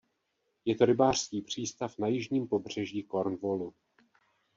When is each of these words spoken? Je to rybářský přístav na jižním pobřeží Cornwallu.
Je 0.65 0.75
to 0.75 0.85
rybářský 0.85 1.41
přístav 1.41 1.97
na 1.97 2.07
jižním 2.07 2.47
pobřeží 2.47 3.03
Cornwallu. 3.03 3.73